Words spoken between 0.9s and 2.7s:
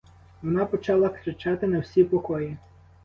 кричати на всі покої.